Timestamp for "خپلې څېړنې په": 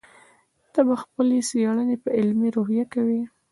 1.03-2.09